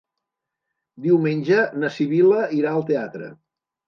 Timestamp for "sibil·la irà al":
1.97-2.87